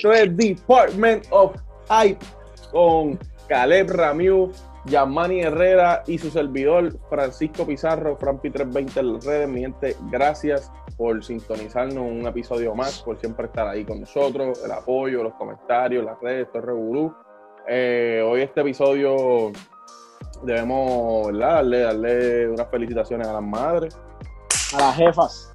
[0.00, 1.56] Esto es Department of
[1.90, 2.24] Hype
[2.72, 3.18] con
[3.48, 4.50] Caleb Ramiu,
[4.86, 9.48] Yamani Herrera y su servidor Francisco Pizarro, Frampi320 en las redes.
[9.48, 14.72] Mi gente, gracias por sintonizarnos un episodio más, por siempre estar ahí con nosotros, el
[14.72, 17.14] apoyo, los comentarios, las redes, todo revolú.
[17.68, 19.52] Eh, hoy este episodio
[20.42, 21.54] debemos ¿verdad?
[21.56, 23.98] Darle, darle unas felicitaciones a las madres,
[24.74, 25.52] A las jefas.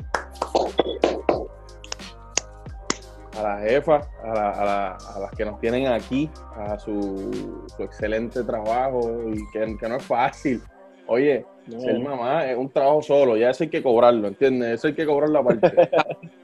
[3.38, 7.64] A las jefas, a, la- a la- a las que nos tienen aquí, a su,
[7.76, 9.00] su excelente trabajo
[9.34, 10.62] y que, que no es fácil.
[11.08, 11.80] Oye, No.
[11.80, 14.70] ser mamá es un trabajo solo, ya eso hay que cobrarlo, ¿entiendes?
[14.80, 15.70] Eso hay que cobrarlo aparte.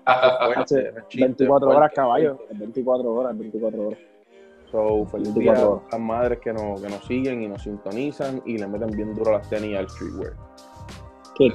[0.06, 2.36] Fuerte, no es chiste, 24 fuerte, horas, caballo.
[2.38, 2.56] fuerte.
[2.58, 4.00] 24 horas, 24 horas.
[4.72, 5.84] So, feliz 24 día a horas.
[5.92, 9.32] las madres que nos, que nos siguen y nos sintonizan y le meten bien duro
[9.34, 10.34] las tenis al streetwear.
[11.38, 11.52] Qué,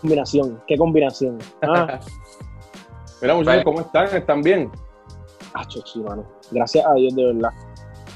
[0.00, 1.38] combinación, qué combinación.
[1.62, 1.98] Ah,
[3.20, 3.64] Mira, muchachos.
[3.64, 4.14] ¿cómo están?
[4.14, 4.70] ¿Están bien?
[5.56, 6.24] acho, sí, mano.
[6.50, 7.50] Gracias a Dios, de verdad.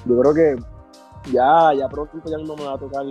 [0.07, 0.57] Yo creo que
[1.33, 3.05] ya, ya pronto ya mismo me va a tocar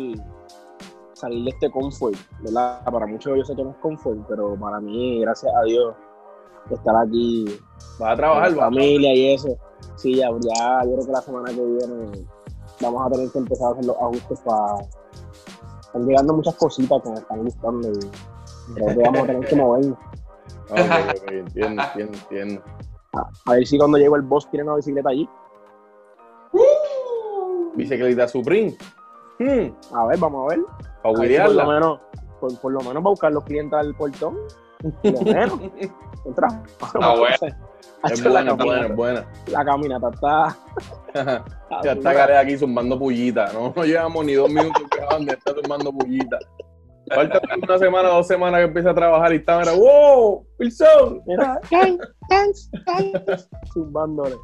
[1.14, 2.84] salir de este confort, ¿verdad?
[2.86, 5.96] Para muchos yo sé que no es confort, pero para mí, gracias a Dios,
[6.70, 7.46] estar aquí
[8.00, 8.50] ¿Vas a trabajar?
[8.50, 9.58] con ¿Vas a familia y eso.
[9.96, 12.28] Sí, ya, ya, yo creo que la semana que viene
[12.82, 14.76] vamos a tener que empezar a hacer los ajustes para...
[15.82, 19.56] Están llegando muchas cositas que me están gustando y creo que vamos a tener que
[19.58, 19.98] movernos.
[20.70, 22.62] Ok, ok, entiendo, entiendo, entiendo.
[23.46, 25.28] A ver si cuando llego el boss tiene una bicicleta allí.
[27.76, 28.76] Bicicleta Supreme.
[29.40, 30.66] Hmm, A ver, vamos a ver.
[31.02, 32.00] para A ver si por lo menos,
[32.40, 34.38] por, por lo menos va a buscar los clientes al portón.
[35.02, 35.60] Por lo menos.
[36.24, 36.48] Contra.
[36.82, 37.36] Está bueno.
[38.04, 39.26] Es buena, es buena, es buena.
[39.48, 40.58] la caminata está.
[41.84, 43.52] Ya está Caleb aquí zumbando pullita.
[43.54, 46.38] No, no llevamos ni dos minutos grabando, ya está zumbando pullita.
[47.14, 50.46] Falta una semana, dos semanas que empiece a trabajar y está, mira, ¡wow!
[50.60, 51.22] ¡Wilson!
[51.26, 51.60] Mira,
[53.74, 54.36] zumbándole.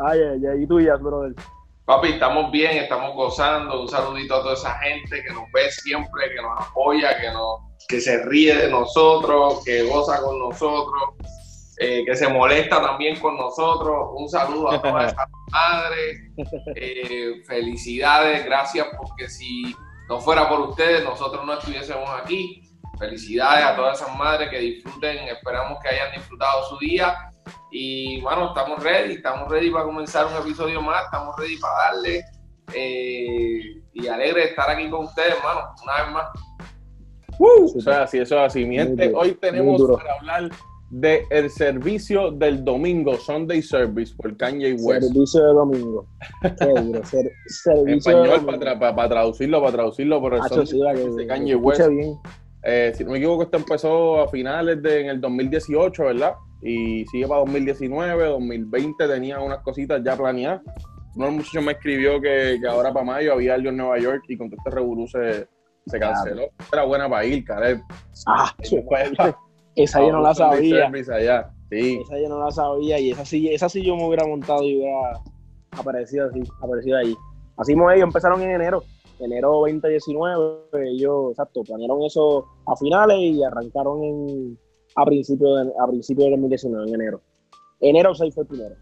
[0.00, 1.34] Ay, ay, ay, y tú ya, brother.
[1.84, 3.82] Papi, estamos bien, estamos gozando.
[3.82, 7.60] Un saludito a toda esa gente que nos ve siempre, que nos apoya, que, nos,
[7.88, 11.02] que se ríe de nosotros, que goza con nosotros,
[11.78, 14.10] eh, que se molesta también con nosotros.
[14.14, 16.20] Un saludo a todas esas madres.
[16.76, 19.74] Eh, felicidades, gracias, porque si
[20.08, 22.62] no fuera por ustedes, nosotros no estuviésemos aquí.
[22.98, 27.30] Felicidades a todas esas madres que disfruten, esperamos que hayan disfrutado su día.
[27.70, 32.24] Y bueno, estamos ready, estamos ready para comenzar un episodio más, estamos ready para darle.
[32.74, 36.26] eh, y alegre de estar aquí con ustedes, hermano, una vez más.
[37.66, 38.64] Eso es así, eso es así.
[38.64, 40.50] Mi gente, hoy tenemos para hablar
[40.92, 45.08] del el servicio del domingo, Sunday Service, por Kanye West.
[45.08, 46.06] Servicio de domingo.
[46.60, 47.04] Duro.
[47.06, 48.46] Ser, servicio de español, domingo.
[48.46, 51.88] para, tra- para- para traducirlo, para traducirlo, por el Hacho, sí, que- de Kanye West.
[51.88, 52.14] bien.
[52.64, 56.34] Eh, si no me equivoco, esto empezó a finales de en el 2018, ¿verdad?
[56.62, 60.60] Y sigue para 2019, 2020 tenía unas cositas ya planeadas.
[61.16, 63.98] Uno de los muchachos me escribió que, que ahora para mayo había algo en Nueva
[63.98, 65.48] York y con todo este revolú se,
[65.86, 66.50] se canceló.
[66.72, 67.80] Era buena para ir, Caleb.
[68.26, 68.54] Ah,
[69.76, 71.16] Esa yo no la Sunday sabía.
[71.16, 71.50] Allá.
[71.70, 74.62] Sí, Esa yo no la sabía y esa sí, esa sí yo me hubiera montado
[74.62, 75.20] y hubiera
[75.70, 77.14] aparecido así, aparecido ahí.
[77.56, 78.82] Así como ellos empezaron en enero,
[79.20, 84.58] enero 2019, ellos, exacto, planearon eso a finales y arrancaron en,
[84.96, 87.20] a principios de, a principios de 2019, en enero.
[87.80, 88.74] Enero 6 fue el primero.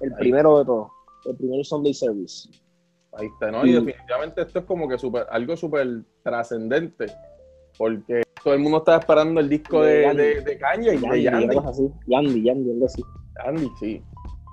[0.00, 0.18] El Ahí.
[0.18, 0.88] primero de todos.
[1.26, 2.48] El primer Sunday Service.
[3.12, 3.64] ahí está, ¿no?
[3.66, 3.74] Y Sí.
[3.74, 7.06] definitivamente esto es como que super, algo súper trascendente.
[7.78, 10.22] Porque todo el mundo estaba esperando el disco De de, Yandy.
[10.22, 11.44] de, de Kanye y de Yandy, Yandy.
[11.46, 11.90] una cosa así.
[12.06, 13.02] Yandy, Yandy, algo así.
[13.44, 14.02] Andy, sí.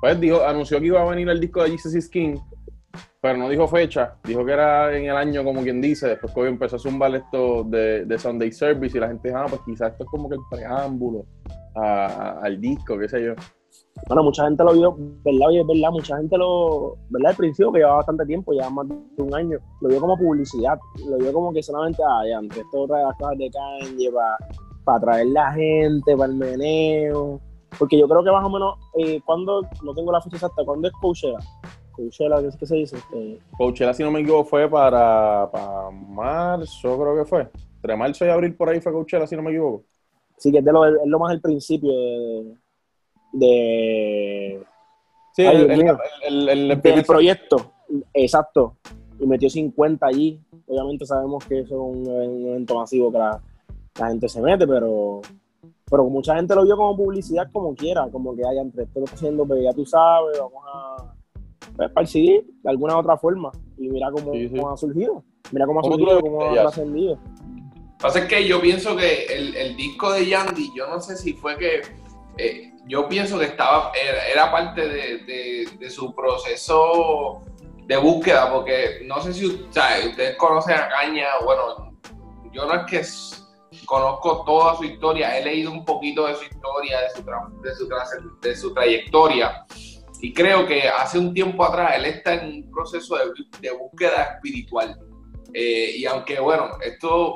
[0.01, 2.37] Pues dijo, anunció que iba a venir el disco de Jesus is King,
[3.21, 4.15] pero no dijo fecha.
[4.23, 6.07] Dijo que era en el año, como quien dice.
[6.07, 9.39] Después que hoy empezó a zumbar esto de, de Sunday Service y la gente dijo,
[9.39, 11.25] ah, pues quizás esto es como que el preámbulo
[11.75, 13.33] a- a- al disco, qué sé yo.
[14.07, 15.47] Bueno, mucha gente lo vio, ¿verdad?
[15.47, 17.31] Oye, es verdad, mucha gente lo, ¿verdad?
[17.31, 20.77] Al principio, que llevaba bastante tiempo, ya más de un año, lo vio como publicidad,
[21.07, 24.11] lo vio como que solamente, ah, ya, esto otra de las cosas de Kanye
[24.83, 27.39] para atraer la gente, para el meneo,
[27.77, 30.87] porque yo creo que más o menos, eh, cuando, no tengo la fecha exacta, ¿cuándo
[30.87, 31.39] es Coachella?
[31.93, 32.97] Coachella, ¿qué es que se dice?
[32.97, 37.49] Este, Coachella, si no me equivoco, fue para, para marzo, creo que fue.
[37.75, 39.85] Entre marzo y abril por ahí fue Coachella, si no me equivoco.
[40.37, 42.43] sí, que es, de lo, es lo más el principio de...
[42.43, 42.62] de
[45.31, 45.97] Sí, Ay, el, Dios el, mío.
[46.27, 47.71] el- el- el del proyecto,
[48.13, 48.77] exacto,
[49.19, 50.39] y metió 50 allí.
[50.67, 53.41] Obviamente sabemos que eso es un, un evento masivo que la,
[53.99, 55.21] la gente se mete, pero
[55.89, 59.05] Pero mucha gente lo vio como publicidad como quiera, como que hay entre esto lo
[59.05, 61.13] está haciendo, pero ya tú sabes, vamos a
[61.75, 63.51] pues, percibir de alguna otra forma.
[63.77, 64.55] Y mira cómo, Sí, sí.
[64.55, 65.23] cómo ha surgido.
[65.51, 67.19] Mira cómo ha ¿Cómo surgido, lo cómo ha trascendido.
[67.99, 71.33] pasa es que yo pienso que el, el disco de Yandy, yo no sé si
[71.33, 71.81] fue que,
[72.37, 73.91] eh, yo pienso que estaba,
[74.31, 77.43] era, parte de, su proceso
[77.85, 81.97] de búsqueda, porque no sé si o sea, ustedes conocen a Caña, bueno,
[82.51, 87.01] yo no es que conozco toda su historia, he leído un poquito de su historia,
[87.01, 89.65] de su, tra- de su, trayectoria,
[90.21, 93.25] y creo que hace un tiempo atrás él está en un proceso de,
[93.59, 94.97] de búsqueda espiritual.
[95.53, 97.35] Eh, y aunque, bueno, esto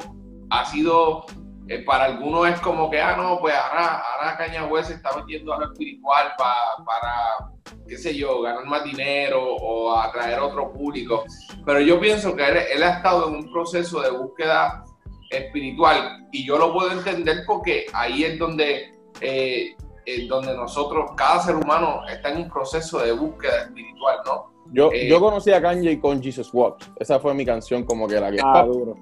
[0.50, 1.26] ha sido,
[1.70, 5.54] eh, para algunos es como que, ah, no, pues ahora, ahora Cañagüez se está metiendo
[5.54, 7.50] a lo espiritual pa- para,
[7.88, 11.26] qué sé yo, ganar más dinero o atraer otro público.
[11.66, 14.84] Pero yo pienso que él, ha estado en un proceso de búsqueda
[15.30, 18.92] espiritual y yo lo puedo entender porque ahí es donde,
[19.22, 19.76] eh,
[20.06, 24.57] eh, donde nosotros, cada ser humano está en un proceso de búsqueda espiritual, ¿no?
[24.72, 26.90] Yo, Eh, yo conocí a Kanye con Jesus Walks.
[27.00, 28.40] Esa fue mi canción como que la que...
[28.44, 28.98] Ah, duro.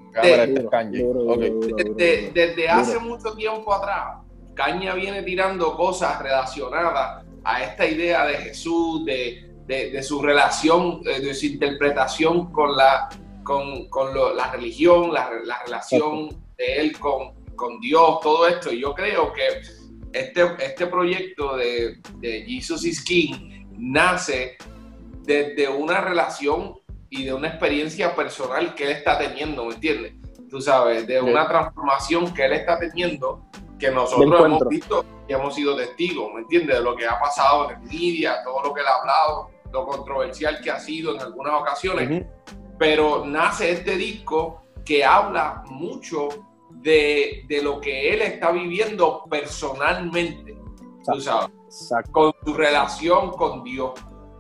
[0.69, 0.99] Kanye.
[2.33, 4.19] Desde, hace mucho tiempo atrás,
[4.53, 11.01] Caña viene tirando cosas relacionadas a esta idea de Jesús, de, de- de su relación,
[11.05, 13.09] eh, de su interpretación con la,
[13.43, 18.71] con, con lo- la religión, la, la relación de él con, con Dios, todo esto.
[18.71, 19.41] Y yo creo que
[20.17, 24.57] este, este proyecto de, de Jesus is King nace
[25.25, 26.79] desde una relación
[27.09, 30.13] y de una experiencia personal que él está teniendo, ¿me entiendes?
[30.49, 33.45] Tú sabes, de una transformación que él está teniendo
[33.79, 36.77] que nosotros hemos visto y hemos sido testigos, ¿me entiendes?
[36.77, 39.85] De lo que ha pasado en el media, todo lo que él ha hablado, lo
[39.85, 42.25] controversial que ha sido en algunas ocasiones
[42.77, 46.29] pero nace este disco que habla mucho
[46.69, 50.57] de, de lo que él está viviendo personalmente,
[51.05, 52.11] tú sabes, Exacto.
[52.11, 53.93] con su relación con Dios.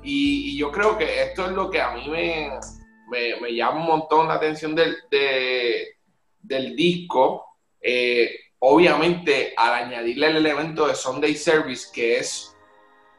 [0.05, 2.51] Y, y yo creo que esto es lo que a mí me,
[3.09, 5.97] me, me llama un montón la atención del, de-
[6.41, 7.45] del disco.
[7.81, 8.29] Eh,
[8.59, 12.55] obviamente, al añadirle el elemento de Sunday Service, que es,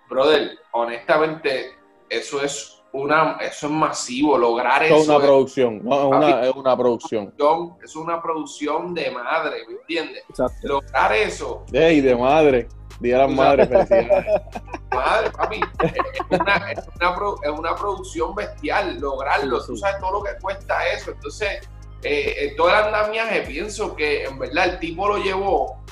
[0.08, 1.72] brother, honestamente,
[2.08, 5.10] eso es una, eso es masivo, lograr Esto es eso.
[5.16, 5.80] una es- producción.
[5.84, 7.32] No, es una, es una producción.
[7.36, 10.24] producción, es una producción de madre, ¿me entiendes?
[10.30, 10.66] Exacto.
[10.68, 12.68] Lograr eso, ¡Ey, de madre!
[13.00, 14.26] Día de las madres, felicidades.
[14.90, 20.12] madre, papi, es una, es una es una producción bestial lograrlo, Sí, tú sabes todo
[20.12, 21.68] lo que cuesta eso, entonces,
[22.02, 25.82] eh, en todo el andamiaje pienso que en verdad el tipo lo llevó,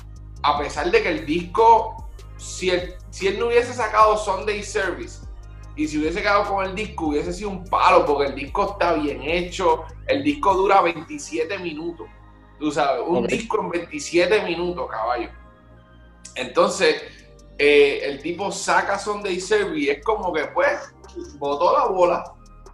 [0.43, 5.25] a pesar de que el disco, si él, si él no hubiese sacado Sunday Service,
[5.77, 8.95] y si hubiese quedado con el disco, hubiese sido un palo, porque el disco está
[8.95, 12.07] bien hecho, el disco dura 27 minutos,
[12.59, 15.29] tú sabes, un disco en 27 minutos, caballo.
[16.37, 17.03] Entonces,
[17.59, 20.95] eh, el tipo saca Sunday Service y es como que, pues,
[21.39, 22.25] botó la bola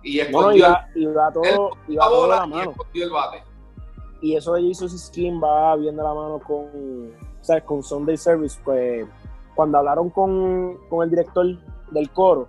[0.03, 3.11] y Bueno, escondió iba, iba todo, iba la todo de bola la y escondió el
[3.11, 3.43] bate.
[4.23, 7.65] Y eso de Jesus Skin va bien de la mano con, ¿sabes?
[7.65, 8.59] con Sunday Service.
[8.65, 9.07] Pues
[9.55, 11.47] cuando hablaron con, con el director
[11.91, 12.47] del coro,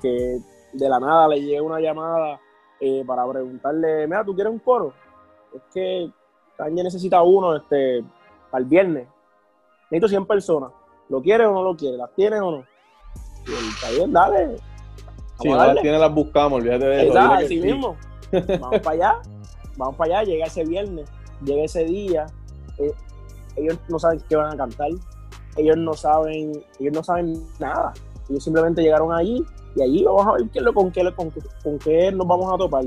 [0.00, 0.38] que
[0.72, 2.40] de la nada le llega una llamada
[2.80, 4.92] eh, para preguntarle, mira, ¿tú quieres un coro?
[5.54, 6.10] Es que
[6.56, 8.04] Kanye necesita uno este,
[8.50, 9.08] para el viernes.
[9.90, 10.70] Necesito 100 personas.
[11.08, 11.98] ¿Lo quieres o no lo quieres?
[11.98, 12.58] ¿Las tienes o no?
[13.46, 14.56] Y él, está bien, dale.
[15.40, 15.82] Si no las darle.
[15.82, 17.06] tiene, las buscamos, olvídate de eso.
[17.08, 17.60] Exacto, así sí.
[17.60, 17.96] mismo.
[18.60, 19.22] Vamos para allá,
[19.78, 21.08] vamos para allá, llega ese viernes,
[21.44, 22.26] llega ese día,
[22.78, 22.92] eh,
[23.56, 24.88] ellos no saben qué van a cantar,
[25.56, 27.94] ellos no saben, ellos no saben nada.
[28.28, 29.42] Ellos simplemente llegaron allí
[29.76, 32.58] y allí vamos a ver qué, con, qué, con, qué- con qué nos vamos a
[32.58, 32.84] topar.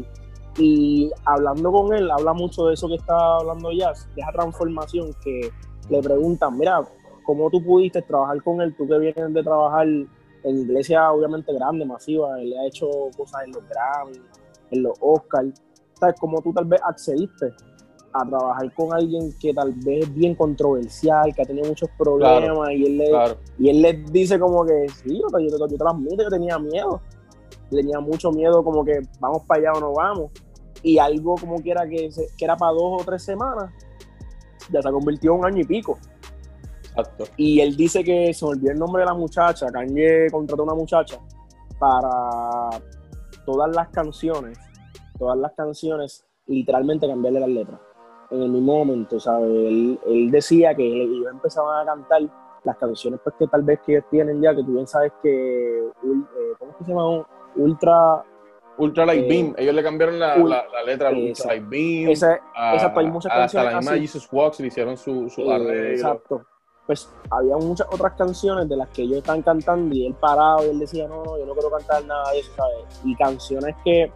[0.60, 5.12] Y hablando con él, habla mucho de eso que está hablando Jazz, de esa transformación
[5.24, 5.50] que
[5.90, 6.82] le preguntan, mira,
[7.26, 8.76] ¿cómo tú pudiste trabajar con él?
[8.76, 13.52] Tú que vienes de trabajar en iglesia obviamente grande, masiva, él ha hecho cosas en
[13.52, 14.20] los Grammy,
[14.72, 15.62] en los Oscars,
[16.00, 16.16] ¿sabes?
[16.20, 17.54] ¿Cómo tú tal vez accediste
[18.14, 22.70] a trabajar con alguien que tal vez es bien controversial, que ha tenido muchos problemas
[22.72, 23.36] y él le, Claro.
[23.58, 27.00] y él les dice como que, sí, yo, te- yo, te- transmito, yo tenía miedo.
[27.70, 30.32] Tenía mucho miedo como que vamos para allá o no vamos.
[30.84, 33.72] Y algo como que era que, se- que era para dos o tres semanas,
[34.70, 35.98] ya se convirtió en un año y pico.
[36.84, 37.26] Exacto.
[37.38, 40.66] Y él dice que se me olvidó el nombre de la muchacha, Kanye contrató a
[40.66, 41.20] una muchacha
[41.80, 42.10] para
[43.46, 44.60] todas las canciones,
[45.18, 47.80] todas las canciones, literalmente cambiarle las letras.
[48.30, 49.50] En el mismo momento, ¿sabes?
[49.50, 52.22] Él, él decía que ellos empezaban a cantar
[52.64, 55.80] las canciones pues que tal vez que ellos tienen ya, que tú bien sabes que,
[55.80, 57.28] eh, ¿cómo es que se llama?
[57.56, 58.24] Ultra,
[58.78, 59.54] Ultra Light Eh, Beam.
[59.58, 62.10] Ellos le cambiaron la, ul- la, la letra al Ultra Esa- Light Beam.
[62.12, 63.98] esa, a- hay muchas hasta canciones la misma.
[63.98, 65.92] Jesus Walks le hicieron su, su eh, arreglo.
[65.92, 66.46] exacto.
[66.88, 70.70] pues había muchas otras canciones de las que ellos estaban cantando y él parado y
[70.72, 73.02] él decía, no, no, yo no quiero cantar nada de eso, ¿sabes?
[73.06, 74.12] Y canciones que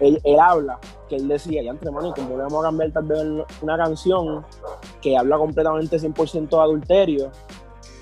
[0.00, 0.78] él, habla,
[1.08, 3.20] que él decía, ya entre manos, como vamos a cambiar tal vez
[3.62, 4.44] una canción
[5.00, 7.30] que habla completamente 100% de adulterio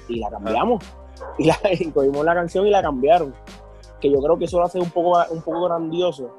[0.08, 0.82] y la cambiamos.
[1.38, 1.56] Y, la,
[1.94, 3.34] cogimos la canción y la cambiaron.
[4.00, 6.30] Que yo creo que eso lo hace un poco, un poco grandioso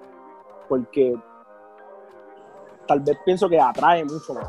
[0.72, 1.14] porque
[2.88, 4.48] tal vez pienso que atrae mucho más.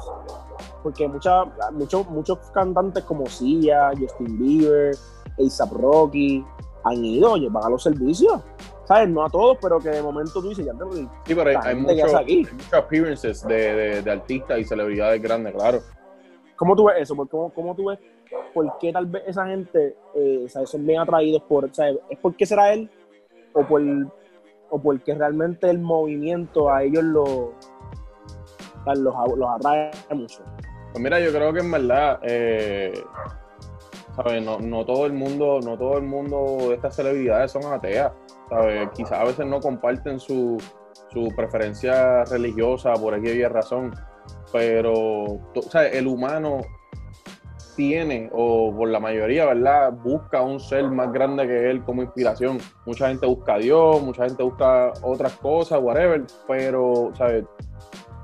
[0.85, 4.95] Porque mucha, muchos, muchos cantantes como Sia, Justin Bieber,
[5.37, 6.45] A$AP Rocky
[6.85, 8.41] han ido, llevan a los servicios.
[8.85, 9.09] ¿Sabes?
[9.09, 11.75] No a todos, pero que de momento tú dices, ya te Sí, pero hay, hay,
[11.75, 12.15] muchos
[12.73, 15.81] appearances de, de, artistas y celebridades grandes, claro.
[16.55, 17.17] ¿Cómo tú ves eso?
[17.17, 17.99] ¿Cómo, cómo tú ves
[18.55, 21.99] por qué tal vez esa gente eh, son bien atraídos por, ¿sabes?
[22.09, 22.89] ¿Es porque será él?
[23.55, 23.83] ¿O por
[24.75, 27.53] o porque realmente el movimiento a ellos lo,
[28.87, 30.43] los, los atrae mucho.
[30.93, 32.93] Pues mira, yo creo que en verdad, eh,
[34.17, 34.43] ¿sabes?
[34.43, 38.13] No, no, todo el mundo, no todo el mundo de estas celebridades son ateas,
[38.49, 38.89] ¿sabes?
[38.95, 40.57] Quizás a veces no comparten su,
[41.13, 43.95] su preferencia religiosa por aquella razón,
[44.53, 45.95] pero ¿sabes?
[45.95, 46.61] el humano
[47.89, 49.93] tiene, o por la mayoría, ¿verdad?
[49.93, 52.59] Busca un ser más grande que él como inspiración.
[52.87, 57.45] Mucha gente busca a Dios, mucha gente busca otras cosas, whatever, pero, ¿sabes?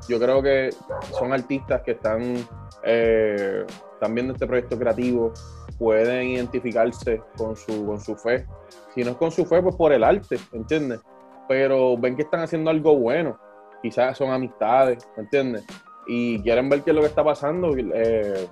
[0.08, 0.70] Yo creo que
[1.18, 2.36] son artistas que están,
[2.84, 5.32] eh, están viendo este proyecto creativo,
[5.76, 8.46] pueden identificarse con su, con su fe.
[8.94, 11.00] Si no es con su fe, pues por el arte, ¿entiendes?
[11.48, 13.36] Pero ven que están haciendo algo bueno.
[13.82, 15.64] Quizás son amistades, ¿entiendes?
[16.06, 17.74] Y quieren ver qué es lo que está pasando.
[17.76, 18.46] Eh,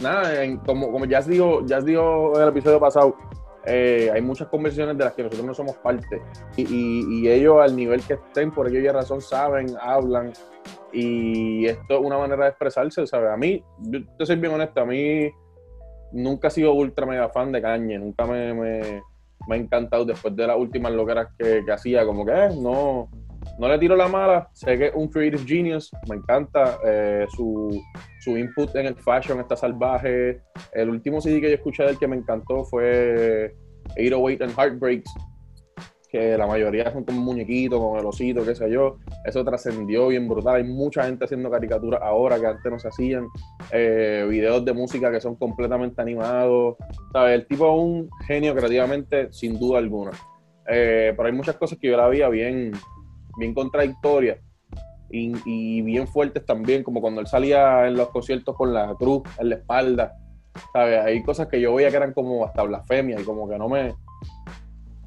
[0.00, 0.32] nada,
[0.64, 3.16] como, como ya dijo, ya dijo en el episodio pasado,
[3.64, 6.22] eh, hay muchas conversaciones de las que nosotros no somos parte.
[6.56, 10.32] Y, ellos, al nivel que estén, por aquella razón, saben, hablan.
[10.92, 13.30] Y esto es una manera de expresarse, ¿sabes?
[13.30, 15.30] A mí, yo te soy bien honesto, a mí
[16.12, 19.02] nunca he sido ultra mega fan de Cañe, nunca me, me,
[19.50, 23.10] ha encantado después de las últimas loqueras que, que hacía, como que eh, no,
[23.58, 27.70] no le tiro la mala, sé que es un creative genius, me encanta eh, su,
[28.36, 30.40] input en el fashion, está salvaje.
[30.72, 33.54] El último CD que yo escuché del que me encantó fue
[33.96, 35.10] 808 and Heartbreaks,
[36.10, 38.98] que la mayoría son como muñequitos, con el osito, qué sé yo.
[39.24, 40.56] Eso trascendió bien brutal.
[40.56, 43.26] Hay mucha gente haciendo caricaturas ahora que antes no se hacían.
[43.70, 46.76] Eh, videos de música que son completamente animados.
[47.12, 47.34] ¿Sabes?
[47.34, 50.12] El tipo es un genio creativamente, sin duda alguna.
[50.66, 52.72] Eh, pero hay muchas cosas que yo la veía bien,
[53.38, 54.38] bien contradictorias
[55.10, 59.50] y, bien fuertes también, como cuando él salía en los conciertos con la cruz en
[59.50, 60.16] la espalda.
[60.72, 61.00] ¿sabes?
[61.04, 63.94] Hay cosas que yo veía que eran como hasta blasfemia y como que no me.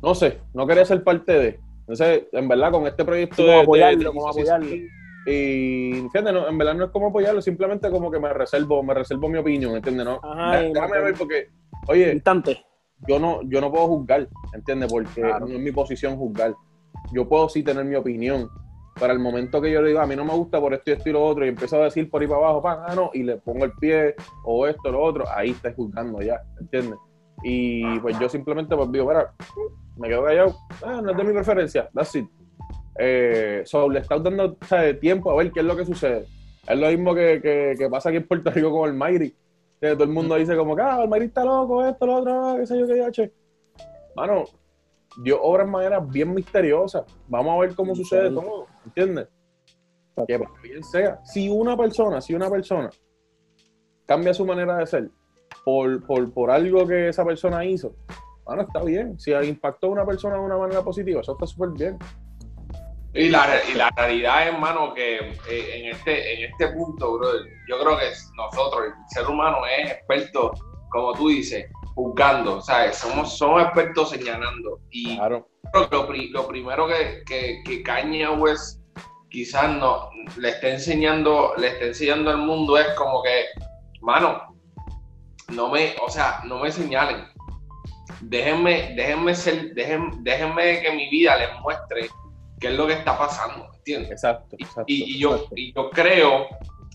[0.01, 1.59] No sé, no quería ser parte de.
[1.81, 3.43] Entonces, en verdad, con este proyecto.
[3.43, 4.75] de, apoyarlo, como apoyarlo.
[5.27, 8.95] Y fíjate, no, en verdad no es como apoyarlo, simplemente como que me reservo, me
[8.95, 10.05] reservo mi opinión, ¿entiendes?
[10.05, 10.19] No,
[10.51, 11.49] déjame ver porque,
[11.87, 12.65] oye, Instante.
[13.07, 14.91] yo no, yo no puedo juzgar, ¿entiendes?
[14.91, 16.55] Porque no es mi posición juzgar
[17.11, 18.49] yo puedo sí tener mi opinión.
[19.01, 20.93] Para el momento que yo le digo, a mí no me gusta por esto y
[20.93, 23.09] esto y lo otro, y empiezo a decir por ahí para abajo, pan, ah, no,
[23.15, 26.99] y le pongo el pie, o esto, lo otro, ahí está juzgando ya, ¿entiendes?
[27.41, 29.33] Y pues yo simplemente pues digo, mira,
[29.97, 30.55] me quedo callado,
[30.85, 32.27] ah, no es de mi preferencia, that's it.
[32.99, 34.55] Eh, le estás dando
[34.99, 36.27] tiempo a ver qué es lo que sucede.
[36.67, 39.35] Es lo mismo que, que, pasa aquí en Puerto Rico con el Mayri.
[39.79, 42.67] todo el mundo dice como que, ah, el Mayri está loco, esto, lo otro, qué
[42.67, 43.31] sé yo, qué che.
[44.15, 44.43] Mano,
[45.17, 47.03] dio obras maneras bien misteriosas.
[47.27, 49.27] Vamos a ver cómo sucede todo, ¿entiendes?
[50.27, 51.19] Que bien sea.
[51.23, 52.89] Si una persona, si una persona
[54.05, 55.09] cambia su manera de ser
[55.63, 57.95] por, por, algo que esa persona hizo,
[58.43, 59.19] bueno, está bien.
[59.19, 61.97] Si impactó a una persona de una manera positiva, eso está súper bien.
[63.13, 67.27] Y la, y la realidad, hermano, que eh, en, este, en este punto, bro,
[67.67, 68.05] yo creo que
[68.37, 70.51] nosotros, el ser humano es experto,
[70.89, 71.65] como tú dices,
[72.01, 72.97] juzgando, ¿sabes?
[72.97, 74.79] Somos, somos expertos señalando.
[74.89, 75.47] Y claro.
[75.73, 78.81] lo, lo, primero que, que, que Kanye West
[79.29, 83.45] quizás no le esté enseñando, le esté enseñando al mundo es como que,
[84.01, 84.55] mano,
[85.49, 87.25] no me, o sea, no me señalen.
[88.21, 92.09] Déjenme, déjenme ser, déjenme que mi vida les muestre
[92.59, 94.11] qué es lo que está pasando, ¿entiendes?
[94.11, 94.55] Exacto,
[94.85, 96.47] y, yo, y yo creo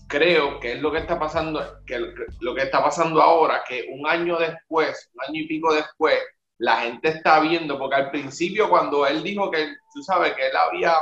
[0.07, 1.99] creo que es lo que está pasando, que
[2.39, 6.17] lo que está pasando ahora, que un año después, un año y pico después,
[6.59, 10.55] la gente está viendo, porque al principio cuando él dijo que, tú sabes, que él
[10.55, 10.93] había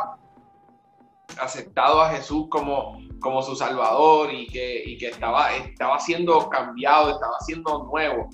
[1.40, 7.12] aceptado a Jesús como, como su Salvador y que, y que estaba, estaba siendo cambiado,
[7.12, 8.30] estaba siendo nuevo,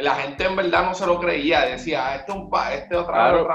[0.00, 3.54] la gente en verdad no se lo creía, decía, este es un este otra, otra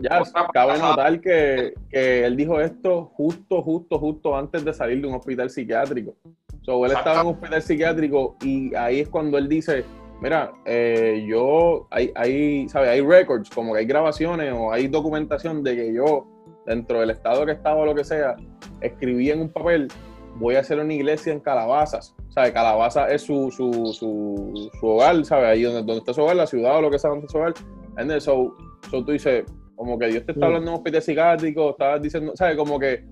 [0.00, 0.22] ya,
[0.52, 5.14] cabe notar que, que, él dijo esto justo, justo, justo antes de salir de un
[5.14, 6.14] hospital psiquiátrico.
[6.62, 9.84] So, él estaba en un hospital psiquiátrico y ahí es cuando él dice,
[10.20, 12.90] mira, eh, yo, hay, hay, ¿sabes?
[12.90, 16.26] Hay records, como que hay grabaciones o hay documentación de que yo,
[16.66, 18.36] dentro del estado que estaba o lo que sea,
[18.80, 19.88] escribí en un papel,
[20.36, 22.14] voy a hacer una iglesia en Calabazas.
[22.30, 22.52] ¿Sabes?
[22.52, 25.44] Calabaza es su, su, su, su hogar, ¿sabes?
[25.44, 27.38] Ahí donde, donde está su hogar, la ciudad o lo que sea donde está su
[27.38, 27.54] hogar.
[27.96, 28.56] And then, so,
[28.90, 29.44] so tú dices,
[29.76, 32.56] como que Dios te está hablando en un hospital psiquiátrico, estás diciendo, ¿sabes?
[32.56, 33.04] Como que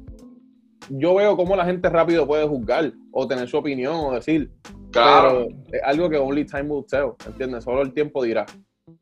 [0.90, 4.50] yo veo cómo la gente rápido puede juzgar o tener su opinión o decir,
[4.90, 7.64] Claro, pero es algo que only time will tell, ¿entiendes?
[7.64, 8.44] Solo el tiempo dirá.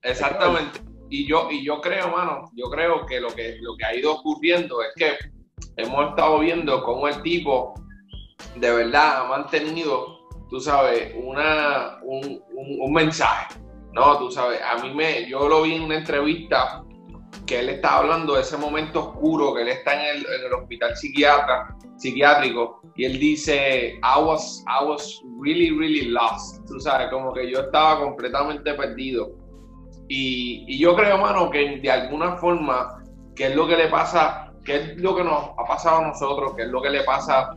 [0.03, 0.81] exactamente.
[1.13, 4.13] Y yo, y yo creo, mano, yo creo que lo que lo que ha ido
[4.15, 5.11] ocurriendo es que
[5.77, 7.75] hemos estado viendo cómo el tipo
[8.57, 13.55] de verdad ha mantenido, tú sabes, una, un, un- un mensaje.
[13.93, 16.85] No, tú sabes, a mí me, yo lo vi en una entrevista
[17.47, 20.53] que él estaba hablando de ese momento oscuro, que él está en el, en el
[20.53, 26.65] hospital psiquiatra, psiquiátrico, y él dice, I was, I was really, really lost.
[26.67, 29.37] Tú sabes, como que yo estaba completamente perdido.
[30.09, 33.03] Y, y yo creo, mano, que de alguna forma,
[33.35, 36.55] que es lo que le pasa, que es lo que nos ha pasado a nosotros,
[36.57, 37.57] que es lo que le pasa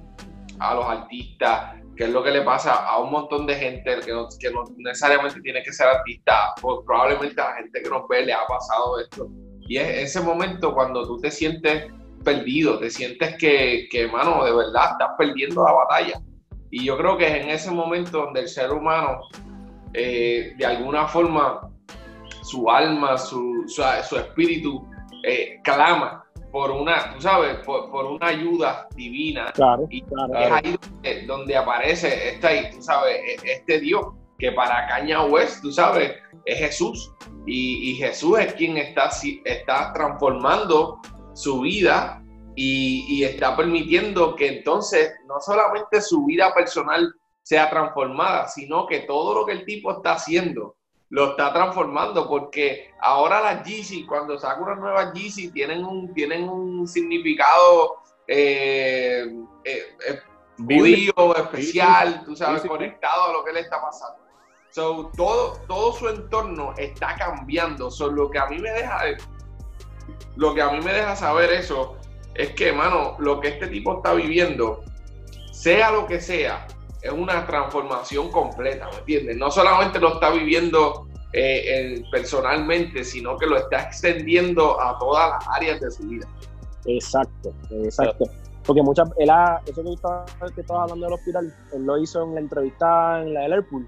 [0.60, 4.12] a los artistas, que es lo que le pasa a un montón de gente que
[4.12, 8.08] no, que no necesariamente tiene que ser artista, pues probablemente a la gente que nos
[8.08, 9.30] ve le ha pasado esto.
[9.67, 11.91] Y es ese momento cuando tú te sientes
[12.24, 16.22] perdido, te sientes que, que mano, de verdad estás perdiendo la batalla.
[16.72, 19.20] Y yo creo que es en ese momento donde el ser humano,
[19.93, 21.70] eh, de alguna forma,
[22.41, 24.86] su alma, su, su, su espíritu,
[25.24, 30.34] eh, clama por una, tú sabes, por, por una ayuda divina Claro, Y- claro.
[30.38, 34.05] es ahí donde, donde aparece este, tú sabes, e- este Dios
[34.38, 36.12] que para Caña West, tú sabes,
[36.45, 37.12] es Jesús.
[37.45, 39.09] Y, y Jesús es quien está,
[39.45, 41.00] está transformando
[41.33, 42.23] su vida
[42.55, 49.01] y, y está permitiendo que entonces no solamente su vida personal sea transformada, sino que
[49.01, 50.75] todo lo que el tipo está haciendo
[51.13, 56.49] lo está transformando porque ahora las Yeezy, cuando saca unas nuevas Yeezy, tienen un, tienen
[56.49, 59.32] un significado eh,
[59.63, 60.19] eh, eh,
[60.58, 64.22] judío, especial, tú sabes, conectado a lo que le está pasando.
[64.73, 67.91] So, todo, todo su entorno está cambiando.
[67.91, 68.99] So, lo que a mí me deja
[70.36, 71.95] lo que a mí me deja saber eso
[72.33, 74.81] es que, mano, lo que este tipo está viviendo,
[75.51, 76.65] sea lo que sea,
[77.03, 79.38] es una transformación completa, ¿me entiendes?
[79.38, 85.29] No solamente lo está viviendo eh, en- personalmente, sino que lo está extendiendo a todas
[85.31, 86.27] las áreas de su vida.
[86.86, 88.25] Exacto, exacto.
[88.65, 89.89] Porque muchas, él ha- eso que
[90.55, 93.88] tú estabas hablando del hospital, él lo hizo en la entrevista en la del Airpool.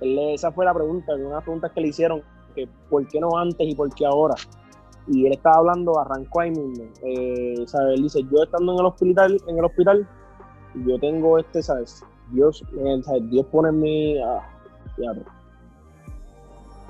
[0.00, 2.22] Esa fue la pregunta, una de las preguntas que le hicieron,
[2.54, 4.34] que por qué no antes y por qué ahora.
[5.08, 6.84] Y él estaba hablando, arrancó ahí mismo.
[7.02, 7.94] Eh, ¿sabes?
[7.96, 10.08] Él dice, yo estando en el hospital, en el hospital,
[10.86, 12.04] yo tengo este, ¿sabes?
[12.32, 13.30] Dios, eh, ¿sabes?
[13.30, 14.18] Dios pone en mi.
[14.22, 14.42] ah,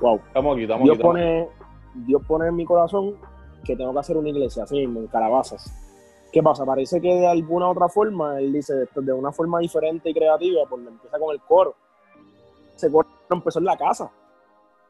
[0.01, 0.21] wow.
[0.27, 1.01] Estamos aquí, estamos Dios aquí.
[1.01, 1.49] estamos pone,
[2.07, 3.17] Dios pone en mi corazón
[3.65, 5.71] que tengo que hacer una iglesia, así mismo, en calabazas.
[6.33, 6.65] ¿Qué pasa?
[6.65, 10.89] Parece que de alguna otra forma, él dice, de una forma diferente y creativa, porque
[10.89, 11.75] empieza con el coro.
[12.77, 14.11] Ese coro empezó en la casa.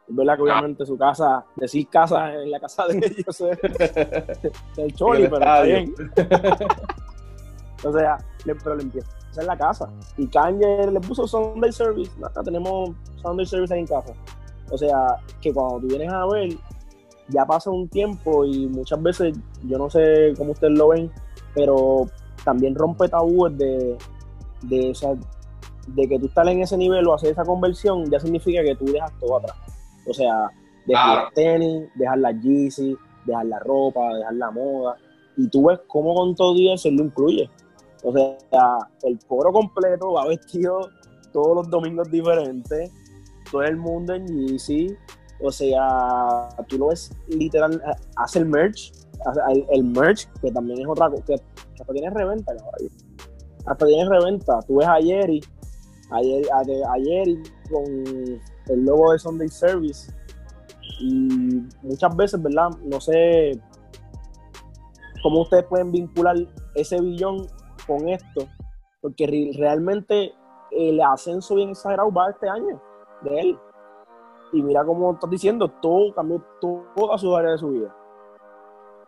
[0.08, 4.94] Es verdad que obviamente su casa, decir casa en la casa de ellos es el
[4.94, 5.94] choli, pero está bien.
[7.84, 9.88] o sea, le- pero le empieza en la casa.
[10.16, 12.10] Y Kanye le puso Sunday Service.
[12.24, 12.90] Acá tenemos
[13.22, 14.14] Sunday Service ahí en casa.
[14.70, 16.56] O sea, que cuando tú vienes a ver,
[17.28, 21.10] ya pasa un tiempo y muchas veces, yo no sé cómo ustedes lo ven,
[21.54, 22.06] pero
[22.44, 23.98] también rompe tabúes de,
[24.62, 25.10] de, o sea,
[25.86, 28.86] de que tú estás en ese nivel o hacer esa conversión, ya significa que tú
[28.86, 29.56] dejas todo atrás.
[30.08, 30.50] O sea,
[30.86, 31.22] dejar Claro.
[31.24, 34.96] los tenis, dejar las Yeezy, dejar la ropa, dejar la moda.
[35.36, 37.50] Y tú ves cómo con todo eso él lo incluye.
[38.02, 38.36] O sea,
[39.02, 40.88] el coro completo va vestido
[41.32, 42.90] todos los domingos diferentes,
[43.50, 44.94] todo el mundo en Yeezy.
[45.42, 47.82] O sea, tú lo ves literal,
[48.16, 48.92] hace el merch,
[49.26, 52.88] hace el, el merch, que también es otra cosa, que hasta tiene reventa, caballo.
[53.66, 54.60] Hasta tiene reventa.
[54.66, 55.40] Tú ves a Jerry,
[56.10, 56.44] ayer,
[56.90, 57.26] ayer,
[57.70, 57.84] con
[58.68, 60.12] el logo de Sunday Service.
[61.00, 62.70] Y muchas veces, ¿verdad?
[62.84, 63.60] No sé
[65.22, 66.36] cómo ustedes pueden vincular
[66.74, 67.46] ese billón
[67.86, 68.46] con esto,
[69.00, 70.32] porque re- realmente
[70.70, 72.80] el ascenso bien exagerado va este año
[73.22, 73.58] de él.
[74.52, 77.94] Y mira cómo estás diciendo, todo cambió toda su área de su vida.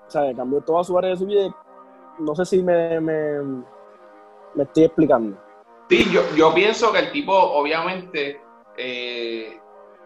[0.07, 1.55] O sea, cambió toda su área de su vida.
[2.19, 3.43] No sé si me, me,
[4.55, 5.39] me estoy explicando.
[5.89, 8.41] Sí, yo, yo pienso que el tipo, obviamente,
[8.77, 9.59] eh,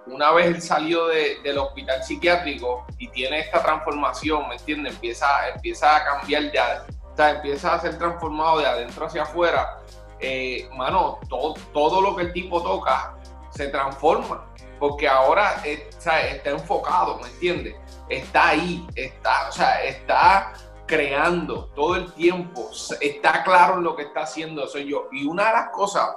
[0.07, 4.95] una vez él salió de- del hospital psiquiátrico y tiene esta transformación, ¿me entiendes?
[4.95, 9.79] Empieza, empieza a cambiar ad- o sea, empieza a ser transformado de adentro hacia afuera.
[10.25, 13.17] eh, mano, todo, todo lo que el tipo toca
[13.51, 14.47] se transforma.
[14.79, 17.75] Porque ahora eh, está enfocado, ¿me entiendes?
[18.09, 20.53] Está ahí, está, o sea, está
[20.93, 22.69] creando todo el tiempo,
[23.01, 25.09] está claro en lo que está haciendo, soy yo.
[25.11, 26.17] Y una de las cosas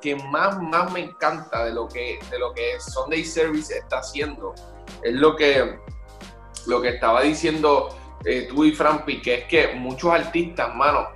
[0.00, 4.54] que más, más me encanta de lo que, de lo que Sunday Service está haciendo
[5.02, 5.78] es lo que,
[6.66, 11.06] lo que estaba diciendo eh, tú y Frampi, que es que muchos artistas, mano,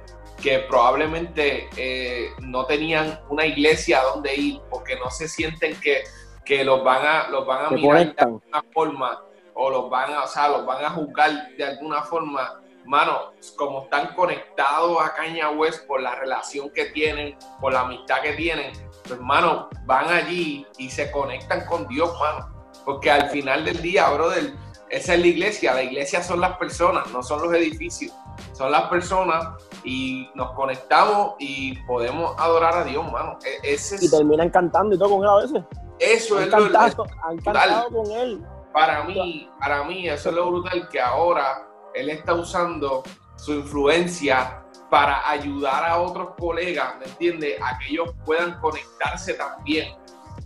[0.42, 6.03] que probablemente eh, no tenían una iglesia donde ir porque no se sienten que,
[6.44, 9.23] que los van a, los van a mirar de alguna forma
[9.55, 13.85] o los van a, o sea, los van a juzgar de alguna forma mano, como
[13.85, 18.72] están conectados a Caña West por la relación que tienen, por la amistad que tienen,
[19.07, 22.48] pues, mano, van allí y se conectan con Dios, mano.
[22.85, 24.55] Porque al final del día, brother,
[24.88, 25.74] esa es la iglesia.
[25.74, 28.12] La iglesia son las personas, no son los edificios.
[28.53, 29.46] Son las personas
[29.85, 33.38] y nos conectamos y podemos adorar a Dios, mano.
[33.62, 35.62] E, y terminan cantando y todo con él a veces.
[35.98, 38.42] Eso es lo Han cantado con él.
[38.72, 43.03] Para mí, para mí, eso es lo brutal que ahora él está usando
[43.37, 47.61] su influencia para ayudar a otros colegas, ¿me entiendes?
[47.62, 49.94] A que ellos puedan conectarse también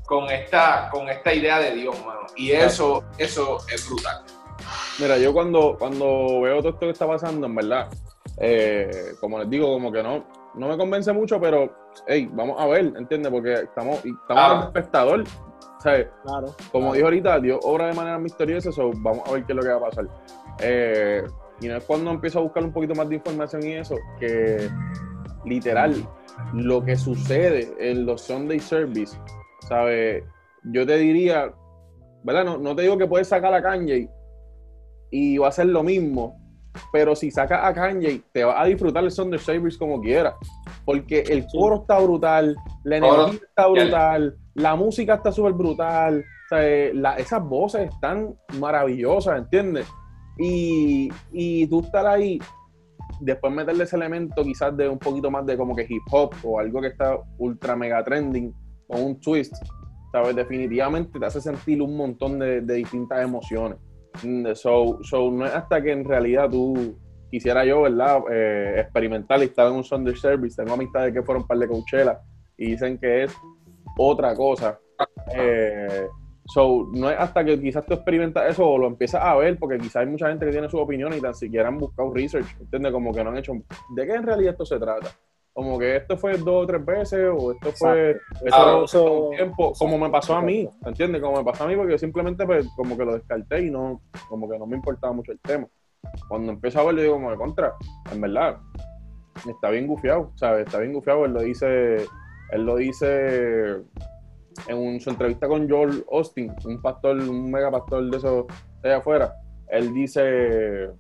[0.07, 2.27] con esta, con esta idea de Dios, mano.
[2.37, 4.23] Y eso, eso es brutal.
[4.99, 7.89] Mira, yo cuando, cuando veo todo esto que está pasando, en verdad,
[8.39, 10.25] eh, como les digo, como que no,
[10.55, 11.73] no me convence mucho, pero,
[12.07, 13.31] hey, vamos a ver, ¿entiendes?
[13.31, 15.25] Porque estamos, estamos en espectador.
[15.83, 16.55] Claro.
[16.71, 19.63] Como dijo ahorita, Dios obra de manera misteriosa, so vamos a ver qué es lo
[19.63, 20.07] que va a pasar.
[20.61, 21.23] Eh,
[21.61, 24.69] y no es cuando empiezo a buscar un poquito más de información y eso, que
[25.45, 25.95] literal,
[26.55, 29.17] lo que sucede en los Sunday Service,
[29.69, 30.25] ¿sabes?
[30.65, 31.53] Yo te diría,
[32.25, 32.45] ¿verdad?
[32.45, 34.09] No, no te digo que puedes sacar a Kanye
[35.11, 36.41] y va a ser lo mismo,
[36.93, 40.35] pero si sacas a Kanye, te vas a disfrutar el Sunday Service como quieras,
[40.85, 46.25] porque el coro está brutal, la energía está brutal, la música está súper brutal,
[47.19, 49.87] esas voces están maravillosas, ¿entiendes?
[50.39, 52.39] Y, tú estar ahí,
[53.21, 56.59] después meterle ese elemento quizás de un poquito más de como que hip hop o
[56.59, 58.53] algo que está ultra mega trending
[58.89, 59.55] o un twist,
[60.11, 60.35] ¿sabes?
[60.35, 63.79] Definitivamente te hace sentir un montón de, distintas emociones.
[64.23, 66.97] Mm, so, so, no es hasta que en realidad tú
[67.31, 68.21] quisiera yo, ¿verdad?
[68.31, 70.57] Eh, experimentar y estar en un Sunday Service.
[70.57, 72.21] Tengo amistades que fueron para de Coachella
[72.59, 73.35] y dicen que es
[73.97, 74.79] otra cosa.
[75.35, 76.07] Eh,
[76.47, 79.79] So, no es hasta que quizás tú experimentas eso o lo empiezas a ver, porque
[79.79, 82.93] quizás hay mucha gente que tiene su opinión y tan siquiera han buscado research, ¿entiendes?
[82.93, 83.53] Como que no han hecho.
[83.95, 85.09] ¿De qué en realidad esto se trata?
[85.53, 88.19] Como que esto fue dos o tres veces, o esto fue.
[88.45, 91.21] Eso, tiempo, como me pasó a mí, ¿entiendes?
[91.21, 94.01] Como me pasó a mí, porque yo simplemente, pues, como que lo descarté y no,
[94.29, 95.69] como que no me importaba mucho el tema.
[96.29, 97.75] Cuando empiezo a verlo, digo, como de contra,
[98.11, 98.57] en verdad,
[99.47, 100.67] está bien gufiado, ¿sabes?
[100.67, 102.07] Está bien gufiado, él lo dice,
[102.51, 103.77] él lo dice
[104.69, 108.47] en su entrevista con Joel Austin, un pastor, un mega pastor de esos
[108.83, 109.35] de allá afuera,
[109.69, 110.91] él dice,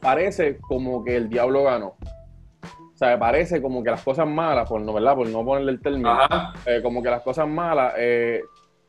[0.00, 1.96] parece como que el diablo ganó.
[2.94, 5.16] O sea, parece como que las cosas malas, por no, ¿verdad?
[5.16, 6.16] Por no ponerle el término,
[6.64, 8.40] eh, como que las cosas malas eh,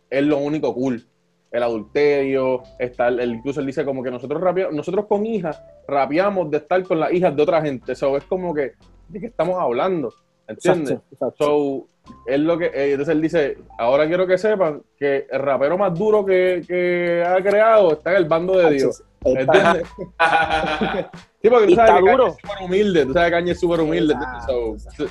[0.09, 1.03] es lo único cool.
[1.51, 6.83] El adulterio, está incluso él dice como que nosotros nosotros con hijas rapeamos de estar
[6.83, 7.93] con las hijas de otra gente.
[7.93, 8.73] Eso es como que,
[9.07, 10.13] ¿de qué estamos hablando?
[10.47, 10.99] ¿Entiendes?
[11.37, 11.87] So,
[12.25, 15.97] es lo que, eh, entonces él dice, ahora quiero que sepan que el rapero más
[15.97, 19.03] duro que, ha creado está en el bando de Dios.
[19.23, 19.87] ¿Entiendes?
[21.41, 23.79] sí, porque tú sabes que Kanye es súper humilde, tú sabes que Kanye es súper
[23.81, 24.15] humilde.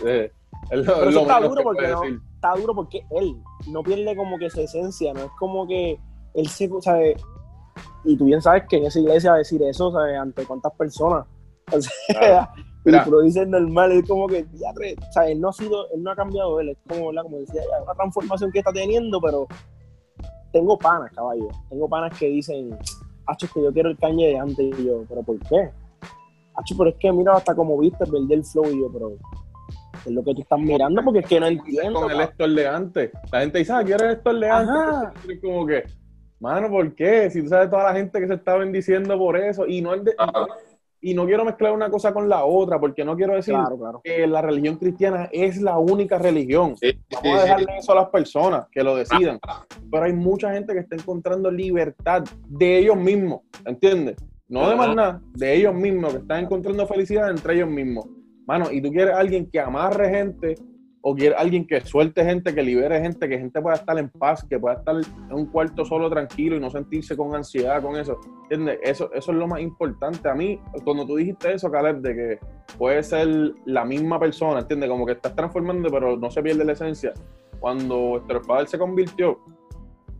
[0.06, 0.32] Eh,
[0.70, 3.36] Pero eso está duro porque no, está duro porque él
[3.68, 5.98] no pierde como que su esencia, no es como que
[6.34, 7.16] él se, sabe,
[8.04, 10.18] y tú bien sabes que en esa iglesia decir eso, ¿sabes?
[10.18, 11.26] Ante cuántas personas.
[11.72, 12.52] O sea,
[12.84, 16.02] y lo dice normal, es como que, ya, o sea, él no ha sido, él
[16.02, 17.22] no ha cambiado él, es como, ¿verdad?
[17.22, 19.46] como decía, ya, una transformación que está teniendo, pero
[20.52, 22.76] tengo panas, caballo, tengo panas que dicen,
[23.26, 25.70] Hacho, que yo quiero el cañe de antes, y yo, ¿pero por qué?
[26.56, 29.12] Hacho, pero es que mira hasta como viste, perder el flow, y yo, pero
[30.04, 32.02] es lo que tú estás mirando, porque es que no entiendo.
[32.02, 35.40] Con el Héctor de antes, la gente dice, ah, quiero el Héctor de antes, es
[35.40, 35.84] como que,
[36.38, 37.30] mano, ¿por qué?
[37.30, 40.04] Si tú sabes toda la gente que se está bendiciendo por eso, y no es
[40.04, 40.14] de
[41.04, 43.54] y no quiero mezclar una cosa con la otra, porque no quiero decir
[44.02, 46.76] que la religión cristiana es la única religión.
[47.10, 49.38] Vamos a dejarle eso a las personas que lo decidan.
[49.90, 54.16] Pero hay mucha gente que está encontrando libertad de ellos mismos, ¿entiendes?
[54.48, 58.06] No de más nada, de ellos mismos, que están encontrando felicidad entre ellos mismos.
[58.46, 60.54] Mano, y tú quieres alguien que amarre gente
[61.06, 64.42] o quiere alguien que suelte gente, que libere gente, que gente pueda estar en paz,
[64.48, 68.18] que pueda estar en un cuarto solo tranquilo y no sentirse con ansiedad con eso.
[68.44, 68.78] ¿Entiendes?
[68.82, 70.26] Eso, eso es lo más importante.
[70.30, 72.38] A mí, cuando tú dijiste eso, Caleb, de que
[72.78, 73.28] puede ser
[73.66, 74.88] la misma persona, ¿entiendes?
[74.88, 77.12] Como que estás transformando, pero no se pierde la esencia.
[77.60, 79.40] Cuando nuestro padre se convirtió,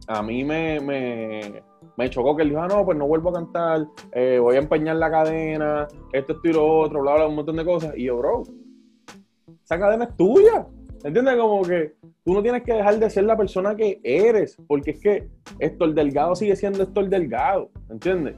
[0.06, 1.62] a mí me, me,
[1.96, 4.58] me chocó que él dijo, ah, no, pues no vuelvo a cantar, eh, voy a
[4.58, 7.94] empeñar la cadena, esto, esto lo otro, bla, bla, un montón de cosas.
[7.96, 8.42] Y yo, bro,
[9.64, 10.66] esa cadena es tuya.
[11.02, 11.36] ¿Entiendes?
[11.36, 15.00] Como que tú no tienes que dejar de ser la persona que eres, porque es
[15.00, 18.36] que esto el Delgado sigue siendo esto el Delgado, ¿entiendes?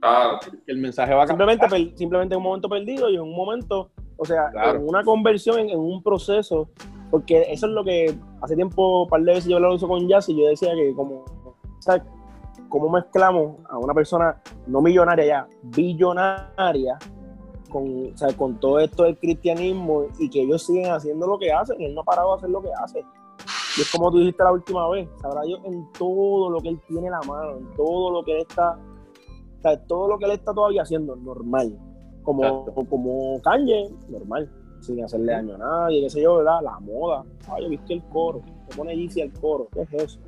[0.00, 0.38] Claro.
[0.66, 4.24] El mensaje va a Simplemente, simplemente en un momento perdido y en un momento, o
[4.24, 6.70] sea, en una conversión, en, un proceso,
[7.10, 10.08] porque eso es lo que hace tiempo, un par de veces yo lo hizo con
[10.08, 11.24] Jazz y yo decía que como,
[11.80, 12.02] ¿sabes?
[12.70, 16.98] ¿Cómo mezclamos a una persona no millonaria ya, billonaria,
[17.76, 21.52] con, o sea, con todo esto del cristianismo y que ellos siguen haciendo lo que
[21.52, 23.00] hacen, él no ha parado de hacer lo que hace.
[23.76, 26.80] Y es como tú dijiste la última vez, sabrá Dios en todo lo que él
[26.88, 28.78] tiene en la mano, en todo lo que él está,
[29.58, 31.78] o sea, todo lo que él está todavía haciendo, normal.
[32.22, 36.60] Como, como Kanye, normal, sin hacerle daño a nadie, qué sé yo, ¿verdad?
[36.62, 37.24] La moda.
[37.48, 40.20] Ay, viste el coro, te pone Yeezy el coro, ¿qué es eso?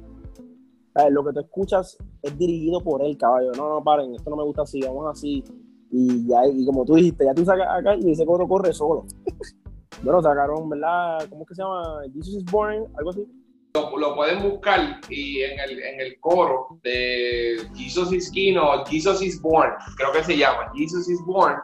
[1.11, 3.53] lo que te escuchas es dirigido por él, caballo.
[3.57, 5.45] No, no, paren, esto no me gusta así, vamos así.
[5.91, 9.07] Y ya, y como tú dijiste, ya tú sacas acá y ese coro corre solo.
[10.03, 11.27] bueno, sacaron, ¿verdad?
[11.31, 12.03] ¿Cómo es que se llama?
[12.13, 13.27] Jesus is Born, algo así.
[13.75, 19.23] Lo, pueden buscar y en el, en el coro de Jesus is King o Jesus
[19.23, 21.57] is Born, creo que se llama, Jesus is Born,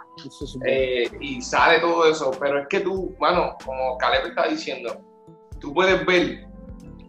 [0.64, 4.96] eh, y sale todo eso, pero es que tú, bueno, como Caleb está diciendo,
[5.58, 6.46] tú puedes ver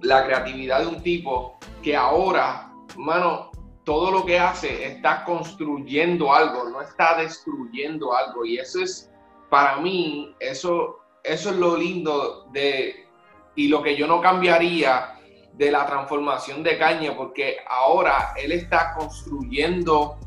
[0.01, 3.51] la creatividad de un tipo que ahora, mano,
[3.85, 8.43] todo lo que hace está construyendo algo, no está destruyendo algo.
[8.43, 9.11] Y eso es,
[9.49, 13.07] para mí, eso, eso es lo lindo de,
[13.55, 15.19] y lo que yo no cambiaría
[15.53, 20.17] de la transformación de Caña, porque ahora él está construyendo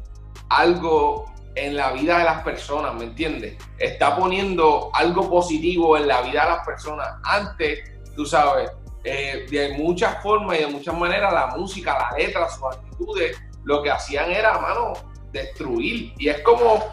[0.49, 3.57] algo en la vida de las personas, ¿me entiendes?
[3.79, 7.09] Está poniendo algo positivo en la vida de las personas.
[7.25, 7.81] Antes,
[8.15, 8.71] tú sabes,
[9.05, 13.83] eh, de muchas formas y de muchas maneras, la música, la letra, sus actitudes, lo
[13.83, 14.95] que hacían era, mano,
[15.33, 16.15] destruir.
[16.19, 16.85] Y es como,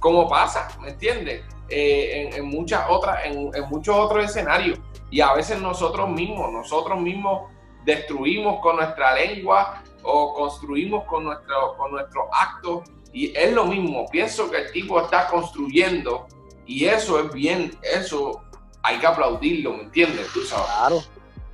[0.00, 1.44] como pasa, ¿me entiendes?
[1.68, 4.78] Eh, en, muchas otras, en, muchos otros escenarios.
[5.10, 7.50] Y a veces nosotros mismos, nosotros mismos
[7.84, 12.90] destruimos con nuestra lengua o construimos con, nuestro, con nuestros actos.
[13.12, 16.26] Y es lo mismo, pienso que el tipo está construyendo
[16.66, 18.42] y eso es bien, eso
[18.82, 20.28] hay que aplaudirlo, ¿me entiendes?
[20.30, 21.00] Claro.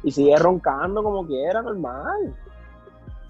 [0.02, 2.36] Y sigue roncando como quiera, normal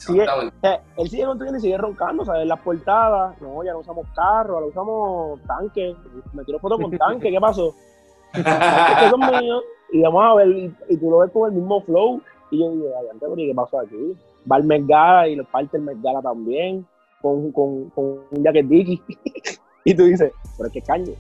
[0.09, 2.47] él sigue construyendo y sigue roncando, ¿sabes?
[2.47, 5.95] Las portadas, no, ya no usamos carro, ahora usamos tanque.
[6.33, 7.75] Me tiro fotos con tanque, ¿qué pasó?
[8.33, 9.63] que son míos.
[9.93, 12.21] Y vamos a ver, y, tú lo ves con el mismo flow.
[12.51, 14.17] Y yo digo, ¿qué pasó aquí?
[14.51, 16.87] Va el Mergala y lo parte el Mergala también,
[17.23, 19.03] con, con, con un jacket Dicky.
[19.85, 21.13] y tú dices, pero es que caño.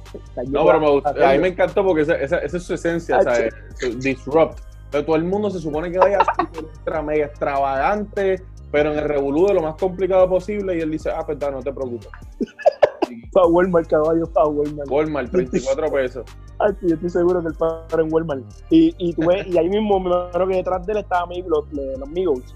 [0.48, 3.54] No, pero me gusta, a mí me encantó porque esa, esa, es su esencia, ¿sabes?
[4.00, 4.60] Disrupt.
[4.90, 6.18] Pero todo el mundo se supone que vaya
[6.56, 8.42] ultra mega extravagante,
[8.74, 11.62] pero en el revolú de lo más complicado posible y él dice, ah, pues no
[11.62, 12.08] te preocupes.
[13.32, 14.90] para Walmart, caballo, para Walmart.
[14.90, 16.24] Walmart, 34 pesos.
[16.58, 18.42] Ay, yo estoy seguro que él para en Walmart.
[18.70, 21.72] Y, y, tú ves, y ahí mismo me imagino que detrás de él estaban los,
[21.72, 22.52] los Migos.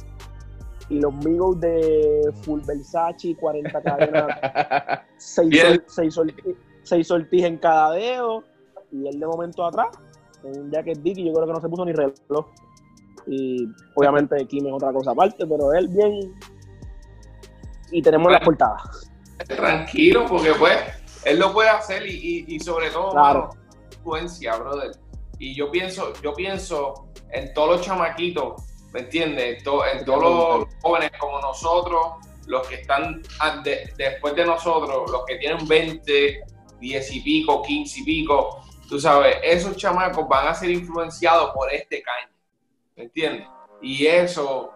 [0.88, 4.26] Y los Migos de Full Versace, 40 cadenas,
[5.18, 8.42] 6 sortijas en cada dedo.
[8.90, 9.96] Y él de momento atrás,
[10.42, 12.44] en un jacket dick, y yo creo que no se puso ni reloj.
[13.28, 16.34] Y obviamente Kim es otra cosa aparte, pero él bien.
[17.90, 19.10] Y tenemos las portadas.
[19.46, 20.78] Tranquilo, porque pues
[21.24, 23.50] él lo puede hacer y, sobre todo, claro.
[23.96, 24.92] influencia, brother.
[25.38, 28.62] Y yo pienso, yo pienso en todos los chamaquitos,
[28.92, 29.58] ¿me entiendes?
[29.58, 32.14] En, todos los jóvenes como nosotros,
[32.46, 33.22] los que están
[33.96, 36.40] después de nosotros, los que tienen 20,
[36.80, 41.72] 10 y pico, 15 y pico, tú sabes, esos chamacos van a ser influenciados por
[41.72, 42.37] este caño.
[42.98, 43.46] ¿Me entiendes?
[43.80, 44.72] Y eso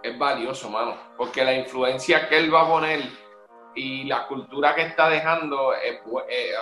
[0.00, 3.00] es valioso, mano, porque la influencia que él va a poner
[3.74, 6.00] y la cultura que está dejando, eh,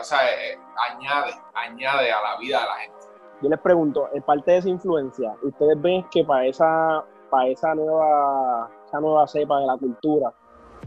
[0.00, 0.58] o sea, eh,
[0.90, 2.96] añade, añade a la vida de la gente.
[3.42, 7.74] Yo les pregunto, en parte de esa influencia, ¿ustedes ven que para esa, para esa
[7.74, 10.32] nueva, esa nueva cepa de la cultura,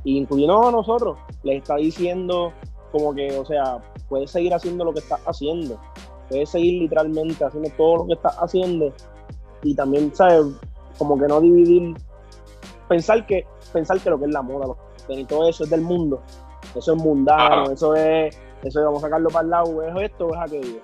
[0.05, 2.51] incluyendo a nosotros, les está diciendo
[2.91, 3.77] como que, o sea,
[4.09, 5.79] puedes seguir haciendo lo que estás haciendo,
[6.29, 8.91] puedes seguir literalmente haciendo todo lo que estás haciendo
[9.63, 10.45] y también, ¿sabes?
[10.97, 11.95] Como que no dividir,
[12.87, 14.77] pensar que, pensar que lo que es la moda, lo,
[15.27, 16.21] todo eso es del mundo,
[16.75, 20.27] eso es mundano, eso es, eso es, vamos a sacarlo para el lado, es esto
[20.27, 20.79] o es aquello.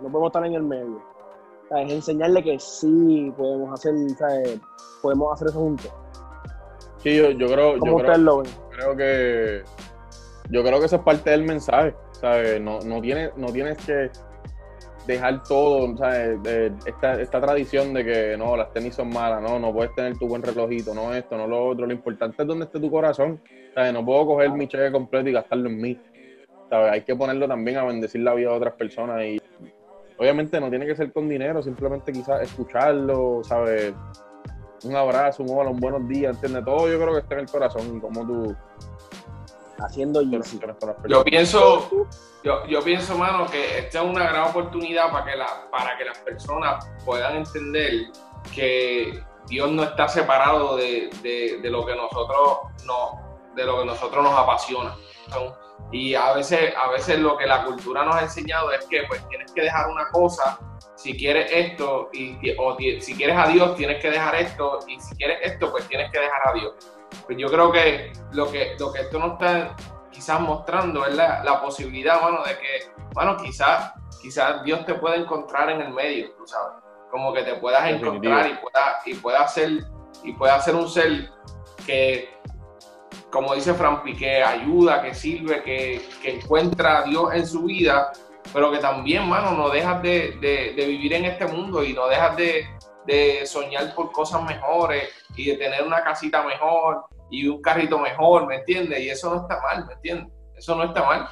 [0.00, 1.02] No podemos estar en el medio.
[1.70, 4.60] Es enseñarle que sí podemos hacer, ¿sabes?
[5.02, 5.92] podemos hacer eso juntos.
[6.98, 8.52] Sí, yo, yo creo, yo ¿Cómo creo, ustedes lo ven?
[8.70, 9.62] creo que
[10.50, 12.60] yo creo que eso es parte del mensaje, ¿sabes?
[12.60, 14.10] No, no, tienes, no tienes que
[15.08, 16.38] dejar todo, ¿sabes?
[16.84, 20.28] Esta, esta tradición de que no, las tenis son malas, no, no puedes tener tu
[20.28, 21.86] buen relojito, no esto, no lo otro.
[21.86, 23.40] Lo importante es donde esté tu corazón,
[23.74, 23.92] ¿sabes?
[23.92, 25.98] No puedo coger mi cheque completo y gastarlo en mí,
[26.68, 26.92] ¿sabes?
[26.92, 29.40] Hay que ponerlo también a bendecir la vida de otras personas y
[30.18, 33.94] obviamente no tiene que ser con dinero, simplemente quizás escucharlo, ¿sabes?
[34.84, 36.66] Un abrazo, un hola, un buenos días, ¿entiendes?
[36.66, 38.54] Todo yo creo que está en el corazón y cómo tú
[39.80, 40.52] Haciendo las
[41.08, 41.88] Yo pienso,
[42.44, 46.04] yo, yo pienso, mano, que esta es una gran oportunidad para que, la, para que
[46.04, 47.92] las personas puedan entender
[48.54, 53.86] que Dios no está separado de, de- de lo que nosotros no, de lo que
[53.86, 54.94] nosotros nos apasiona.
[55.30, 55.56] ¿no?
[55.92, 59.26] Y a veces, a veces lo que la cultura nos ha enseñado es que pues
[59.28, 60.58] tienes que dejar una cosa
[60.96, 65.14] si quieres esto y o si quieres a Dios tienes que dejar esto y si
[65.16, 66.74] quieres esto pues tienes que dejar a Dios.
[67.26, 69.74] Pues yo creo que lo que lo que esto nos está
[70.10, 75.14] quizás mostrando es la, la posibilidad, mano, de que, bueno, quizás quizás Dios te pueda
[75.16, 76.78] encontrar en el medio, tú sabes,
[77.10, 78.14] como que te puedas Definitivo.
[78.16, 79.70] encontrar y pueda y pueda ser
[80.24, 81.30] y pueda ser un ser
[81.86, 82.30] que
[83.30, 88.10] como dice Fran Piqué, ayuda, que sirve, que, que encuentra a Dios en su vida,
[88.54, 92.08] pero que también, mano, no dejas de, de- de vivir en este mundo y no
[92.08, 92.66] dejas de,
[93.08, 98.46] de soñar por cosas mejores y de tener una casita mejor y un carrito mejor,
[98.46, 99.00] ¿me entiendes?
[99.00, 100.32] Y eso no está mal, ¿me entiendes?
[100.54, 101.28] Eso no está mal.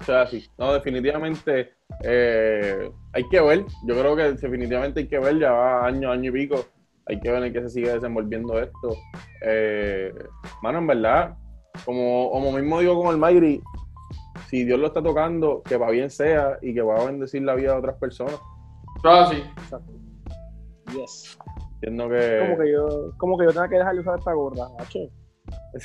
[0.00, 0.46] O sea, sí.
[0.56, 3.64] No, definitivamente eh, hay que ver.
[3.86, 5.38] Yo creo que definitivamente hay que ver.
[5.38, 6.64] Ya va año, año y pico.
[7.06, 8.96] Hay que ver en qué se sigue desenvolviendo esto.
[9.42, 10.14] Eh,
[10.62, 11.36] mano, en verdad,
[11.84, 13.62] como, como mismo digo con el Mayri,
[14.48, 17.54] si Dios lo está tocando, que para bien sea y que va a bendecir la
[17.54, 18.40] vida de otras personas.
[19.04, 19.42] Ah, sí.
[19.62, 20.03] Exacto.
[20.94, 21.38] Yes.
[21.82, 22.56] Entiendo Como que.
[22.64, 24.98] que yo, como que yo tenga que dejar de usar esta gorra, macho.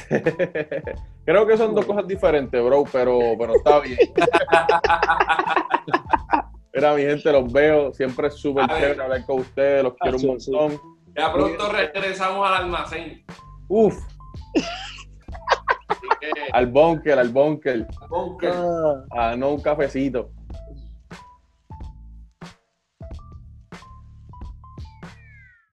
[1.25, 3.97] Creo que son dos cosas diferentes, bro, pero, pero está bien.
[6.73, 7.93] Mira, mi gente, los veo.
[7.93, 8.81] Siempre es súper A ver.
[8.81, 9.83] chévere hablar con ustedes.
[9.83, 10.51] Los quiero un Ah, sí.
[10.51, 10.79] montón.
[11.17, 13.23] Ya pronto regresamos al almacén.
[13.67, 13.95] Uf,
[16.19, 17.87] que, al bunker, al bunker.
[18.09, 18.53] bunker.
[18.55, 19.03] Ah.
[19.11, 20.31] Ah, no, un cafecito.